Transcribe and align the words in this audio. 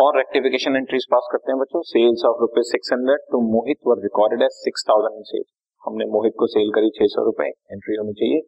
और 0.00 0.16
rectification 0.16 0.76
entries 0.76 1.04
pass 1.10 1.26
करते 1.32 1.52
हैं 1.52 1.58
बच्चों। 1.60 1.80
सेल्स 1.86 2.22
ऑफ़ 2.26 2.38
रुपए 2.40 2.62
six 2.66 2.92
hundred 2.92 3.24
to 3.32 3.40
Mohit 3.46 3.78
were 3.86 3.98
recorded 4.02 4.42
as 4.42 4.52
six 4.58 4.84
thousand 4.88 5.24
sales 5.24 5.46
हमने 5.82 6.04
मोहित 6.12 6.34
को 6.38 6.46
सेल 6.46 6.70
करी 6.74 6.90
छह 6.98 7.10
सौ 7.14 7.24
रुपए। 7.24 7.48
एंट्री 7.72 7.96
होनी 7.96 8.12
चाहिए। 8.12 8.40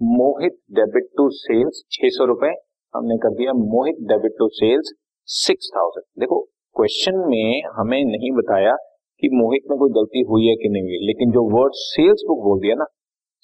मोहित 0.00 0.56
डेबिट 0.78 1.06
टू 1.16 1.28
सेल्स 1.34 1.82
छह 1.92 2.08
सौ 2.16 2.24
रुपए। 2.24 2.50
हमने 2.94 3.16
कर 3.18 3.34
दिया 3.34 3.52
Mohit 3.60 4.00
debit 4.08 4.34
to 4.38 4.48
sales 4.54 4.92
six 5.28 5.70
thousand 5.76 6.04
देखो 6.20 6.40
क्वेश्चन 6.76 7.22
में 7.28 7.62
हमें 7.76 7.98
नहीं 8.06 8.30
बताया 8.32 8.74
कि 9.22 9.28
मोहित 9.34 9.70
में 9.70 9.78
कोई 9.78 9.90
गलती 9.92 10.24
हुई 10.28 10.46
है 10.46 10.54
कि 10.56 10.68
नहीं 10.68 10.82
हुई, 10.82 11.06
लेकिन 11.06 11.30
जो 11.32 11.44
वर्ड 11.52 11.78
सेल्स 11.78 12.24
बुक 12.28 12.42
बोल 12.44 12.60
दिया 12.60 12.74
ना 12.76 12.86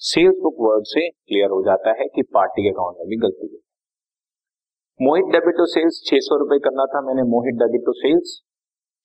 सेल्स 0.01 0.43
बुक 0.43 0.57
वर्ड 0.61 0.85
से 0.89 1.09
क्लियर 1.09 1.51
हो 1.51 1.63
जाता 1.65 1.95
है 2.01 2.09
कि 2.15 2.23
पार्टी 2.35 2.63
के 2.63 2.71
अकाउंट 2.71 2.97
में 2.99 3.09
भी 3.09 3.17
गलती 3.27 3.47
हुई। 3.47 3.61
मोहित 5.01 5.33
डेबिट 5.33 5.57
टू 5.57 5.65
सेल्स 5.67 5.97
छह 6.07 6.19
सौ 6.25 6.37
रुपए 6.39 6.59
करना 6.65 6.85
था, 6.87 7.01
मैंने 7.07 7.23
मोहित 7.31 7.55
डेबिट 7.61 7.83
टू 7.87 7.93
सेल्स 7.95 8.35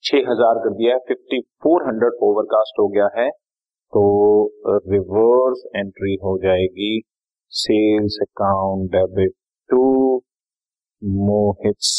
छह 0.04 0.30
हज़ार 0.30 0.58
कर 0.64 0.74
दिया 0.74 0.92
है 0.94 1.00
फिफ्टी 1.08 1.40
फोर 1.62 1.86
हंड्रेड 1.86 2.22
ओवरकास्ट 2.22 2.78
हो 2.80 2.86
गया 2.88 3.08
है 3.16 3.28
तो 3.92 4.02
रिवर्स 4.86 5.64
एंट्री 5.76 6.14
हो 6.24 6.36
जाएगी 6.44 6.92
sales 7.52 8.18
account 8.22 8.90
debit 8.92 9.34
to 9.70 9.82
Mohit 11.26 11.90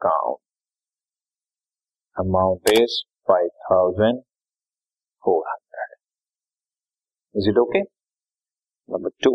account 0.00 0.38
amount 2.16 2.70
is 2.72 3.02
five 3.28 3.48
thousand 3.64 4.20
four 5.22 5.44
hundred 5.48 5.96
is 7.34 7.48
it 7.50 7.58
okay 7.58 7.80
number 7.80 9.10
two 9.24 9.32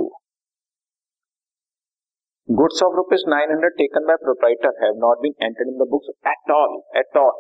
Goods 2.50 2.82
of 2.82 2.92
rupees 2.92 3.24
900 3.26 3.72
taken 3.80 4.06
by 4.06 4.16
proprietor 4.22 4.76
have 4.82 4.98
not 4.98 5.22
been 5.22 5.34
entered 5.40 5.66
in 5.66 5.78
the 5.78 5.86
books 5.86 6.08
at 6.26 6.52
all, 6.52 6.84
at 6.94 7.16
all. 7.16 7.36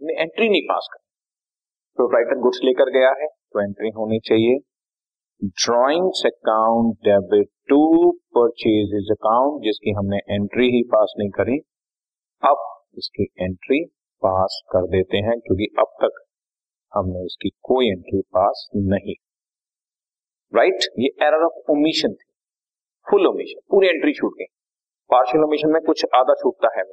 ने 0.00 0.14
entry 0.14 0.48
नहीं 0.48 0.62
पास 0.68 0.88
कर 0.92 0.98
proprietor 1.98 2.38
goods 2.40 2.58
लेकर 2.64 2.90
गया 2.92 3.10
है 3.20 3.26
तो 3.26 3.62
entry 3.62 3.90
होनी 3.96 4.18
चाहिए 4.24 4.58
drawings 5.62 6.22
account 6.26 6.96
debit 7.04 7.48
to 7.68 7.78
purchase 8.36 9.10
account 9.12 9.62
जिसकी 9.64 9.92
हमने 9.98 10.18
एंट्री 10.30 10.68
ही 10.70 10.82
पास 10.92 11.14
नहीं 11.18 11.30
करी 11.38 11.58
अब 12.42 12.66
इसकी 12.98 13.28
एंट्री 13.40 13.84
पास 14.22 14.60
कर 14.72 14.86
देते 14.96 15.24
हैं 15.28 15.38
क्योंकि 15.40 15.68
अब 15.78 15.96
तक 16.02 16.22
हमने 16.92 17.24
इसकी 17.26 17.50
कोई 17.70 17.90
एंट्री 17.90 18.20
पास 18.34 18.68
नहीं 18.92 19.14
राइट 20.52 20.74
right? 20.74 20.92
ये 20.98 21.26
error 21.26 21.44
of 21.44 21.72
omission 21.72 22.16
full 23.06 23.26
omission 23.26 23.60
पूरी 23.70 23.88
एंट्री 23.88 24.12
छूट 24.14 24.32
गई। 24.38 24.46
पार्शियल 25.10 25.44
ओमिशन 25.44 25.72
में 25.72 25.80
कुछ 25.86 26.04
आधा 26.14 26.34
छूटता 26.42 26.68
है 26.76 26.84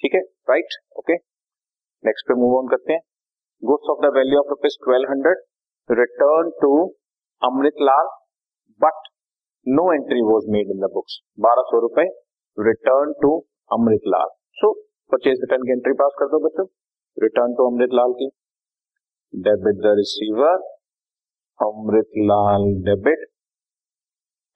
ठीक 0.00 0.14
है? 0.14 0.20
राइट 0.50 0.76
ओके 0.98 1.14
नेक्स्ट 2.04 2.28
पे 2.28 2.34
मूव 2.40 2.56
ऑन 2.58 2.68
करते 2.68 2.92
हैं। 2.92 3.00
Goods 3.62 3.90
of 3.90 3.98
the 4.02 4.10
value 4.16 4.38
of 4.40 4.48
rupees 4.50 4.76
twelve 4.84 5.10
hundred 5.10 5.42
return 5.90 6.50
to 6.60 6.70
Amrit 7.42 7.82
Lal 7.82 8.10
but 8.80 9.08
no 9.66 9.92
entry 9.94 10.22
was 10.28 10.46
made 10.52 10.70
in 10.70 10.80
the 10.80 10.90
books 10.94 11.18
बारह 11.40 11.68
सौ 11.70 11.80
रुपए 11.80 12.06
return 12.58 13.12
to 13.22 13.32
Amrit 13.70 14.06
Lal 14.14 14.32
so 14.58 14.72
purchase 15.12 15.42
return 15.42 15.62
की 15.62 15.72
entry 15.72 15.92
पास 16.00 16.16
कर 16.18 16.26
दो 16.28 16.40
बच्चों। 16.46 16.66
रिटर्न 17.16 17.54
टू 17.54 17.66
अमृत 17.70 17.94
लाल 17.94 18.12
की। 18.20 18.30
Debit 19.34 19.82
the 19.82 19.92
receiver 19.98 20.64
Amrit 21.60 22.18
Lal 22.30 22.64
debit 22.86 23.28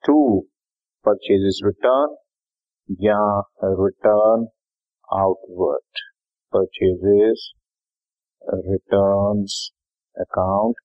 to 0.05 0.15
purchases 1.05 1.59
return 1.65 2.15
या 2.89 3.19
return 3.79 4.45
outward 5.09 6.01
purchases 6.53 7.45
return 8.67 9.41
account 10.15 10.75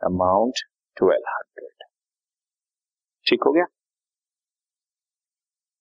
amount 0.00 0.62
twelve 0.96 1.28
hundred 1.28 1.84
ठीक 3.26 3.44
हो 3.46 3.52
गया? 3.52 3.66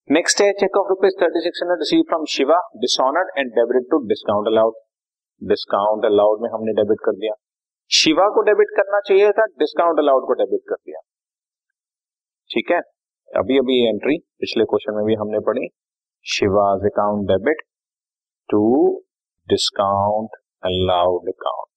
नेक्स्ट 0.09 0.41
है 0.41 0.51
cheque 0.53 0.77
of 0.77 0.89
rupees 0.89 1.15
thirty 1.21 1.41
six 1.41 1.63
hundred 1.63 1.79
receive 1.79 2.03
from 2.09 2.25
Shiva 2.29 2.59
dishonoured 2.81 3.29
and 3.37 3.51
debit 3.53 3.89
to 3.91 3.97
discount 4.07 4.47
allowed 4.47 4.79
discount 5.41 6.05
allowed 6.05 6.41
में 6.41 6.49
हमने 6.49 6.73
debit 6.73 7.03
कर 7.05 7.15
दिया। 7.17 7.33
शिवा 7.91 8.29
को 8.35 8.41
डेबिट 8.49 8.77
करना 8.77 8.99
चाहिए 9.07 9.31
था 9.39 9.45
डिस्काउंट 9.59 9.99
अलाउड 9.99 10.27
को 10.27 10.33
डेबिट 10.43 10.61
कर 10.69 10.75
दिया। 10.75 10.99
ठीक 12.49 12.71
है? 12.71 12.79
अभी 13.29 13.57
अभी 13.59 13.75
एंट्री 13.87 14.17
पिछले 14.41 14.63
क्वेश्चन 14.65 14.95
में 14.95 15.05
भी 15.05 15.15
हमने 15.15 15.39
पढ़ी 15.45 15.67
Shiva's 16.25 16.85
account 16.85 17.27
debit 17.29 17.61
to 18.49 18.61
discount 19.47 20.37
allowed 20.63 21.29
account 21.29 21.73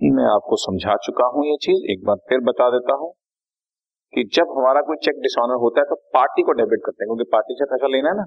मैं 0.00 0.24
आपको 0.26 0.56
समझा 0.60 0.94
चुका 1.04 1.26
हूँ 1.34 1.44
ये 1.46 1.56
चीज़, 1.56 1.84
एक 1.92 2.04
बार 2.06 2.16
फिर 2.28 2.40
बता 2.46 2.68
देता 2.70 2.94
हूँ 3.02 3.10
कि 4.12 4.24
जब 4.34 4.50
हमारा 4.56 4.80
कोई 4.88 4.96
चेक 5.04 5.20
डिसऑनर 5.22 5.60
होता 5.62 5.80
है 5.80 5.86
तो 5.86 5.96
पार्टी 6.14 6.42
को 6.42 6.52
डेबिट 6.52 6.80
करते 6.86 7.04
हैं, 7.04 7.08
क्योंकि 7.08 7.28
पार्टी 7.32 7.54
से 7.54 7.64
पैसा 7.64 7.86
लेना 7.86 8.08
है 8.08 8.16
ना। 8.16 8.24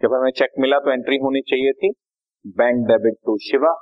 जब 0.00 0.14
हमें 0.14 0.30
चेक 0.38 0.60
मिला 0.60 0.78
तो 0.78 0.92
एंट्री 0.92 1.18
होनी 1.24 1.40
चाहिए 1.50 1.72
थी 1.80 1.90
बैंक 2.56 2.86
डेबिट 2.88 3.16
टू 3.26 3.36
शिवा 3.46 3.72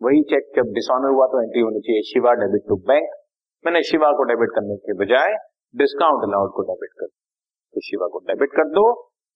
वही 0.00 0.22
चेक 0.30 0.52
जब 0.56 0.72
डिसऑनर 0.74 1.14
हुआ 1.14 1.26
तो 1.32 1.42
एंट्री 1.42 1.60
होनी 1.60 1.80
चाहिए 1.88 2.02
शिवा 2.10 2.32
डेबिट 2.42 2.68
टू 2.68 2.76
बैंक 2.90 3.19
मैंने 3.64 3.82
शिवा 3.82 4.10
को 4.18 4.24
डेबिट 4.24 4.52
करने 4.54 4.76
के 4.84 4.94
बजाय 4.98 5.34
डिस्काउंट 5.74 6.22
अलाउड 6.28 6.52
को 6.54 6.62
डेबिट 6.62 6.92
कर 7.00 7.06
तो 7.06 7.80
शिवा 7.88 8.06
को 8.12 8.18
डेबिट 8.28 8.54
कर 8.56 8.70
दो 8.76 8.84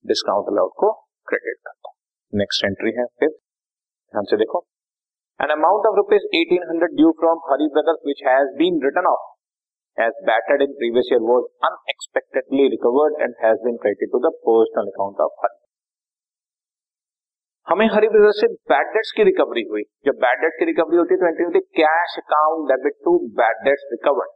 डिस्काउंट 0.04 0.48
अलाउड 0.52 0.72
को 0.78 0.92
क्रेडिट 1.26 1.58
कर 1.66 1.72
दो। 1.72 1.92
नेक्स्ट 2.32 2.64
एंट्री 2.64 2.92
है 2.98 3.04
फिर। 3.20 3.28
ध्यान 3.28 4.30
से 4.30 4.36
देखो। 4.36 4.64
An 5.40 5.50
amount 5.50 5.86
of 5.86 5.96
rupees 5.96 6.26
eighteen 6.40 6.66
hundred 6.70 6.96
due 6.96 7.10
from 7.20 7.44
Hari 7.50 7.68
brothers 7.76 8.02
which 8.06 8.22
has 8.26 8.56
been 8.58 8.82
return 8.84 9.12
of 9.12 9.30
has 9.98 10.14
battered 10.28 10.62
in 10.64 10.72
previous 10.78 11.10
year, 11.10 11.20
was 11.22 11.44
unexpectedly 11.62 12.64
recovered 12.70 13.20
and 13.24 13.36
has 13.40 13.60
been 13.66 13.76
credited 13.78 14.10
to 14.14 14.20
the 14.24 14.32
personal 14.46 14.88
account 14.92 15.20
of 15.20 15.30
Hari. 15.42 15.63
हमें 17.68 17.86
Hari 17.92 18.08
brothers 18.08 18.40
से 18.40 18.46
bad 18.70 18.88
debts 18.94 19.10
की 19.16 19.24
recovery 19.24 19.62
हुई। 19.68 19.82
जब 20.06 20.16
bad 20.22 20.40
debt 20.40 20.56
की 20.58 20.64
recovery 20.66 20.96
होती 20.96 21.14
है 21.14 21.18
तो 21.20 21.28
entry 21.28 21.44
होती 21.44 21.60
cash 21.78 22.16
account 22.18 22.66
debit 22.70 22.96
to 23.04 23.12
bad 23.38 23.62
debts 23.66 23.86
recovered 23.92 24.34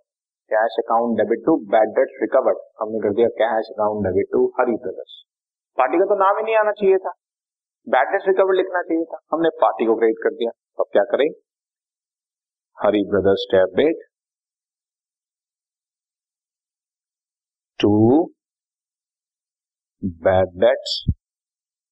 cash 0.50 0.78
account 0.82 1.18
debit 1.18 1.42
to 1.46 1.56
bad 1.74 1.92
debts 1.98 2.14
recovered 2.22 2.62
हमने 2.80 3.00
कर 3.00 3.14
दिया 3.18 3.28
cash 3.40 3.68
account 3.74 4.06
debit 4.06 4.30
to 4.32 4.44
Hari 4.60 4.76
brothers 4.86 5.16
party 5.78 5.98
का 5.98 6.06
तो 6.12 6.18
नाम 6.20 6.38
ही 6.38 6.44
नहीं 6.44 6.56
आना 6.56 6.72
चाहिए 6.78 6.96
था। 6.98 7.12
बैड 7.86 8.08
डेट्स 8.12 8.26
रिकवर्ड 8.28 8.56
लिखना 8.56 8.82
चाहिए 8.82 9.04
था। 9.12 9.18
हमने 9.32 9.50
पार्टी 9.60 9.86
को 9.86 9.94
क्रेडिट 9.98 10.22
कर 10.22 10.34
दिया। 10.36 10.50
अब 10.78 10.86
क्या 10.92 11.04
करें? 11.12 11.28
Hari 12.78 13.04
brothers 13.10 13.46
debit 13.52 14.02
to 17.80 17.92
bad 20.26 20.58
debts 20.64 20.98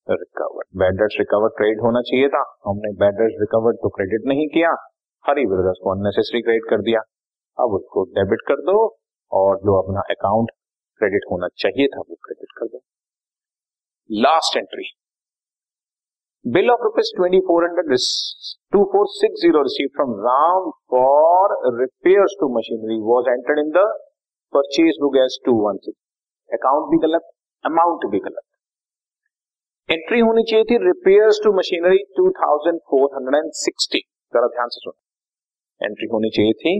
recovered 0.09 0.67
bad 0.81 0.99
debts 0.99 1.17
recovered 1.19 1.53
credit 1.57 1.81
होना 1.83 2.01
चाहिए 2.09 2.29
था। 2.35 2.43
हमने 2.67 2.93
बैड 2.99 3.15
डेट्स 3.21 3.41
रिकवर्ड 3.41 3.77
तो 3.83 3.89
क्रेडिट 3.97 4.29
नहीं 4.33 4.47
किया। 4.49 4.75
हरी 5.25 5.47
ब्रदर्स 5.53 5.81
को 5.85 5.91
अननेसेसरी 5.93 6.43
क्रेडिट 6.43 6.69
कर 6.71 6.83
दिया। 6.89 7.01
अब 7.59 7.75
उसको 7.79 8.05
डेबिट 8.19 8.45
कर 8.49 8.63
दो 8.69 8.77
और 9.33 9.57
जो 9.65 9.81
अपना 9.83 10.05
अकाउंट 10.11 10.51
क्रेडिट 11.01 11.27
होना 11.31 11.49
चाहिए 11.59 11.87
था, 11.89 12.01
वो 12.01 12.15
क्रेडिट 12.25 12.53
कर 12.59 12.67
दो। 12.67 12.81
Last 14.11 14.57
entry 14.57 14.89
bill 16.45 16.71
of 16.71 16.83
rupees 16.85 17.15
twenty 17.17 17.41
four 17.47 17.65
hundred 17.65 17.95
two 18.73 18.85
four 18.93 19.07
six 19.11 19.41
zero 19.43 19.63
receive 19.63 19.89
from 19.97 20.13
Ram 20.27 20.71
for 20.93 21.57
repair 21.81 22.35
to 22.41 22.49
machinery 22.57 23.01
was 23.07 23.31
entered 23.31 23.59
in 23.61 23.71
the 23.77 23.87
purchase 24.53 24.99
book 25.03 25.17
as 25.25 25.39
two 25.47 25.55
one 25.63 25.87
six 25.87 26.01
account 26.51 26.91
भी 26.91 27.07
गलत 27.07 27.33
amount 27.65 28.11
भी 28.13 28.19
गलत। 28.29 28.46
Entry 29.89 30.19
होनी 30.21 30.43
चाहिए 30.51 30.65
थी 30.71 30.77
repair 30.85 31.29
to 31.43 31.51
machinery 31.57 31.99
two 32.17 32.23
thousand 32.39 32.79
four 32.91 33.03
hundred 33.17 33.45
and 33.45 33.51
sixty 33.59 33.99
जरा 34.33 34.47
ध्यान 34.55 34.69
से 34.69 34.81
सुनो। 34.85 35.87
एंट्री 35.87 36.09
होनी 36.13 36.31
चाहिए 36.37 36.53
थी 36.63 36.73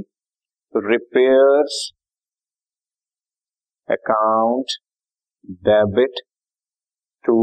repairs 0.75 1.77
account 3.89 4.75
debit 5.69 6.21
to 7.25 7.39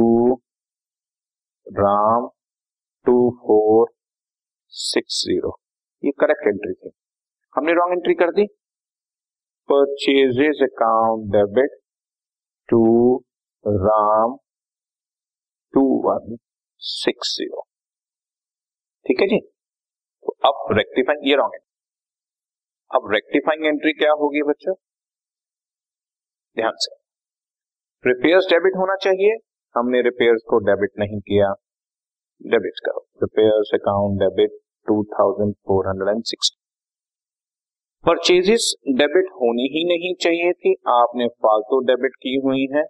Ram 1.68 2.28
two 3.06 3.18
four 3.46 3.88
six 4.74 5.24
zero 5.28 5.56
ये 6.04 6.12
करेक्ट 6.20 6.48
एंट्री 6.48 6.74
थी। 6.74 6.92
हमने 7.56 7.74
रॉन्ग 7.74 7.98
एंट्री 7.98 8.14
कर 8.26 8.32
दी। 8.36 8.46
Purchases 9.70 10.64
account 10.64 11.32
debit 11.34 11.82
to 12.70 12.86
Ram 13.66 14.38
two 15.74 15.82
one 16.06 16.38
six 16.82 17.36
zero 17.38 17.68
ठीक 19.06 19.22
है 19.22 19.28
जी? 19.28 19.40
तो 19.40 20.32
अब 20.46 20.78
रेक्टिफाइंग 20.78 21.28
ये 21.28 21.36
रॉन्ग 21.36 21.60
अब 22.92 23.12
रेक्टिफाइंग 23.14 23.66
एंट्री 23.66 23.94
क्या 23.94 24.12
होगी 24.12 24.42
बच्चों? 24.42 24.74
ध्यान 26.58 26.74
से। 26.76 26.96
रिपेयर्स 28.06 28.46
डेबिट 28.46 28.76
होना 28.78 28.96
चाहिए। 28.96 29.38
हमने 29.76 30.02
रिपेयर्स 30.02 30.42
को 30.50 30.60
डेबिट 30.60 31.00
नहीं 31.00 31.20
किया। 31.20 31.54
डेबिट 32.42 32.80
करो। 32.86 33.06
Repairs 33.24 33.72
account 33.74 34.20
debit 34.20 34.60
to 34.88 35.04
thousand 35.14 35.54
four 35.68 35.88
hundred 35.88 36.16
and 36.16 36.24
sixty 36.24 36.60
purchases 38.06 38.74
debit 38.88 39.32
होनी 39.34 39.68
ही 39.74 39.84
नहीं 39.90 40.14
चाहिए 40.16 40.54
थी। 40.54 40.74
आपने 40.88 41.28
फालतू 41.28 41.80
डेबिट 41.86 42.16
की 42.16 42.36
हुई 42.46 42.68
है। 42.74 42.84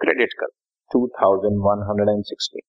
क्रेडिट 0.00 0.32
कर। 0.32 0.46
Two 0.90 1.06
thousand 1.16 1.56
one 1.64 1.86
hundred 1.88 2.08
and 2.08 2.24
sixty 2.24 2.60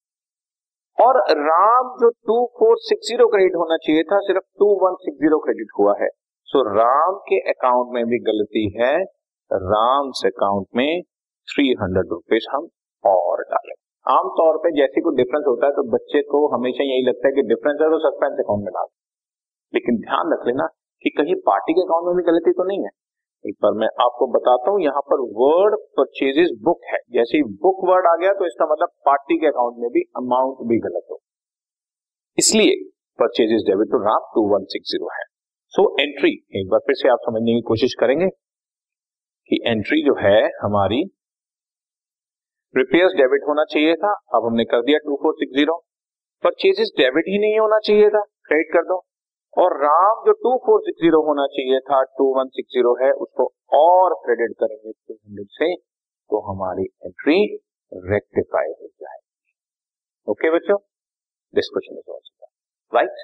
और 0.98 1.18
राम 1.39 1.92
जो 2.00 2.10
two 2.30 2.38
four 2.60 2.77
six 2.83 3.07
zero 3.07 3.27
credit 3.27 3.56
होना 3.56 3.77
चाहिए 3.83 4.04
था 4.04 4.19
सिर्फ़ 4.21 4.45
two 4.60 4.68
one 4.81 4.95
six 5.04 5.18
zero 5.19 5.39
credit 5.39 5.69
हुआ 5.80 5.94
है। 6.01 6.07
सो 6.48 6.60
so, 6.60 6.66
राम 6.77 7.18
के 7.30 7.39
अकाउंट 7.50 7.94
में 7.94 8.06
भी 8.06 8.19
गलती 8.24 8.66
है। 8.77 8.94
राम 9.51 10.12
से 10.19 10.27
अकाउंट 10.27 10.68
में 10.75 11.01
थ्री 11.48 11.63
हंड्रेड 11.81 12.12
रुपीज़ 12.12 12.48
हम 12.51 12.68
और 13.04 13.44
डालें। 13.51 13.74
आमतौर 14.06 14.57
पे 14.57 14.71
जैसे 14.77 15.01
कोई 15.01 15.16
डिफरेंस 15.16 15.45
होता 15.48 15.68
है 15.68 15.74
तो 15.74 15.83
बच्चे 15.92 16.21
को 16.31 16.42
हमेशा 16.54 16.83
यही 16.83 17.06
लगता 17.07 17.27
है 17.27 17.33
कि 17.33 17.42
डिफरेंस 17.50 17.81
है 17.81 17.89
तो 17.89 18.00
सस्पेंस 18.00 18.39
अकाउंट 18.39 18.63
में 18.63 18.71
डाल। 18.74 18.88
लेकिन 19.74 19.98
ध्यान 20.01 20.33
रख 20.33 20.45
लेना 20.48 20.68
कि 21.06 21.10
कहीं 21.18 21.36
पार्टी 21.48 21.74
के 21.74 21.81
अकाउंट 21.81 22.07
में 22.07 22.16
भी 22.16 22.24
गलती 22.31 22.51
तो 22.51 22.63
नहीं 22.63 22.83
है। 22.83 22.92
एक 23.45 23.56
बार 23.63 23.71
मैं 23.81 23.88
आपको 24.03 24.25
बताता 24.31 24.71
हूँ 24.71 24.81
यहाँ 24.81 25.01
पर 25.09 25.21
वर्ड 25.36 25.75
परचेजेस 25.97 26.50
बुक 26.63 26.81
है। 26.86 26.97
जैसे 27.13 27.38
ही 27.38 27.44
बुक 27.62 27.77
वर्ड 27.89 28.07
आ 28.07 28.15
गया 28.21 28.33
तो 28.33 28.45
इसका 28.45 28.65
मतलब 28.71 28.89
पार्टी 29.06 29.38
के 29.39 29.47
अकाउंट 29.47 29.77
में 29.80 29.89
भी 29.91 30.01
अमाउंट 30.18 30.68
भी 30.69 30.80
गलत 30.81 31.06
हो। 31.12 31.19
इसलिए 32.38 32.75
purchases 33.19 33.63
debit 33.68 33.91
to 33.91 34.01
Ram 34.03 34.27
two 34.36 34.44
one 34.50 34.65
six 34.74 34.91
zero 34.91 35.09
है। 35.13 35.24
सो 35.74 35.83
so, 35.83 36.01
एंट्री 36.01 36.31
एक 36.59 36.69
बार 36.69 36.80
फिर 36.80 36.95
से 36.95 37.09
आप 37.09 37.19
समझने 37.24 37.53
की 37.53 37.62
कोशिश 37.63 37.95
करेंगे 38.00 38.27
कि 39.50 39.62
एंट्री 39.68 40.01
जो 40.06 40.15
है 40.19 40.39
हमारी 40.62 41.01
रिपेयर्स 42.75 43.13
डेबिट 43.15 43.47
होना 43.47 43.63
चाहिए 43.69 43.94
था 43.97 44.12
अब 44.35 44.45
हमने 44.45 44.63
कर 44.71 44.81
दिया 44.83 44.97
two 45.06 45.15
four 45.24 45.33
six 45.35 45.56
zero 45.56 45.77
purchases 46.44 46.92
debit 46.97 47.30
ही 47.30 47.39
नहीं 47.39 47.59
होना 47.59 47.80
चाहिए 47.85 48.09
था 48.09 48.21
क्रेडिट 48.47 48.74
कर 48.74 48.83
दो। 48.85 49.00
और 49.57 49.75
राम 49.84 50.19
जो 50.25 50.31
टू 50.44 50.56
फोर 50.66 50.81
सिक्स 50.81 51.01
ज़ीरो 51.01 51.22
होना 51.22 51.46
चाहिए 51.48 51.80
था, 51.80 52.04
टू 52.18 52.25
वन 52.38 52.48
सिक्स 52.48 52.69
ज़ीरो 52.74 52.94
है, 53.04 53.12
उसको 53.24 53.46
और 53.78 54.13
क्रेडिट 54.25 54.56
करेंगे 54.60 54.92
टू 54.92 55.13
हंड्रेड 55.13 55.48
से 55.51 55.75
तो 55.75 56.40
हमारी 56.51 56.84
एंट्री 57.06 57.40
रेक्टिफाई 57.92 58.68
हो 58.68 58.88
जाएगी। 58.88 60.31
ओके 60.31 60.51
बच्चों? 60.51 60.78
This 61.54 61.69
question 61.74 61.98
is 61.98 62.12
also 62.12 62.48
right 62.94 63.24